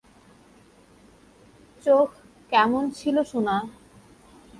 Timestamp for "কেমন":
2.51-2.83